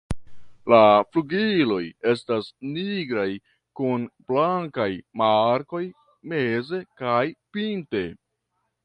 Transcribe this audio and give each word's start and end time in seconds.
La 0.73 0.77
flugiloj 1.15 1.81
estas 2.13 2.47
nigraj 2.77 3.25
kun 3.81 4.07
blankaj 4.31 4.87
markoj 5.23 5.83
meze 6.33 6.81
kaj 7.03 7.23
pinte. 7.59 8.03